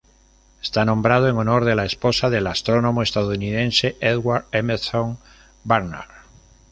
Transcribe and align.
Está 0.63 0.83
nombrado 0.83 1.27
en 1.29 1.37
honor 1.37 1.63
de 1.63 1.75
la 1.75 1.85
esposa 1.85 2.31
del 2.31 2.47
astrónomo 2.47 3.03
estadounidense 3.03 3.97
Edward 3.99 4.47
Emerson 4.51 5.19
Barnard. 5.63 6.09